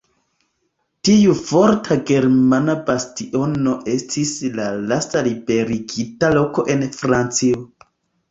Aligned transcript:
Tiu 1.07 1.33
forta 1.49 1.97
germana 2.11 2.75
bastiono 2.87 3.75
estis 3.95 4.33
la 4.59 4.65
lasta 4.93 5.23
liberigita 5.29 6.33
loko 6.39 6.65
en 6.77 6.83
Francio. 7.03 7.63